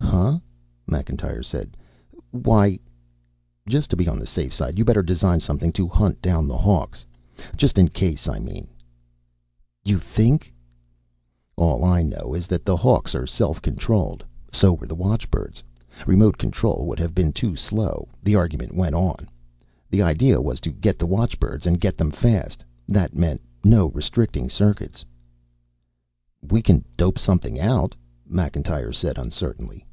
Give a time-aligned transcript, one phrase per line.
[0.00, 0.38] "Huh?"
[0.86, 1.76] Macintyre said.
[2.30, 2.78] "Why"
[3.68, 6.56] "Just to be on the safe side, you'd better design something to hunt down the
[6.56, 7.04] Hawks.
[7.56, 8.68] Just in case, I mean."
[9.84, 10.52] "You think"
[11.56, 14.22] "All I know is that the Hawks are self controlled.
[14.52, 15.64] So were the watchbirds.
[16.06, 19.28] Remote control would have been too slow, the argument went on.
[19.90, 22.62] The idea was to get the watchbirds and get them fast.
[22.86, 25.04] That meant no restricting circuits."
[26.40, 27.96] "We can dope something out,"
[28.28, 29.84] Macintyre said uncertainly.